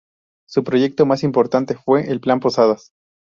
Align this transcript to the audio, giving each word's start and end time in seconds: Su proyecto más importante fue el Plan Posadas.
Su 0.49 0.63
proyecto 0.63 1.05
más 1.05 1.21
importante 1.21 1.75
fue 1.75 2.09
el 2.09 2.21
Plan 2.21 2.39
Posadas. 2.39 2.91